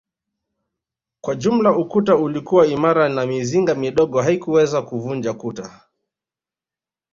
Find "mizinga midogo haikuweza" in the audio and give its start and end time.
3.25-4.81